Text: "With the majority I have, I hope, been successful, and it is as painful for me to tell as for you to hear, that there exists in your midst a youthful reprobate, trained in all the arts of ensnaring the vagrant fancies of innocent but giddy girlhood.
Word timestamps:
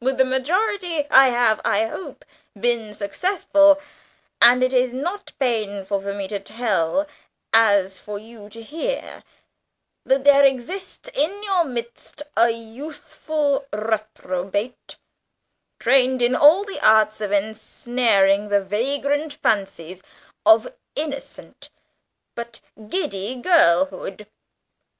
"With 0.00 0.18
the 0.18 0.24
majority 0.24 1.04
I 1.10 1.30
have, 1.30 1.60
I 1.64 1.86
hope, 1.86 2.24
been 2.56 2.94
successful, 2.94 3.80
and 4.40 4.62
it 4.62 4.72
is 4.72 4.94
as 4.94 5.20
painful 5.40 6.00
for 6.00 6.14
me 6.14 6.28
to 6.28 6.38
tell 6.38 7.08
as 7.52 7.98
for 7.98 8.16
you 8.16 8.48
to 8.50 8.62
hear, 8.62 9.24
that 10.06 10.22
there 10.22 10.44
exists 10.44 11.10
in 11.12 11.42
your 11.42 11.64
midst 11.64 12.22
a 12.36 12.50
youthful 12.50 13.66
reprobate, 13.72 14.96
trained 15.80 16.22
in 16.22 16.36
all 16.36 16.62
the 16.62 16.78
arts 16.78 17.20
of 17.20 17.32
ensnaring 17.32 18.50
the 18.50 18.60
vagrant 18.60 19.32
fancies 19.34 20.04
of 20.46 20.72
innocent 20.94 21.68
but 22.36 22.60
giddy 22.88 23.34
girlhood. 23.34 24.28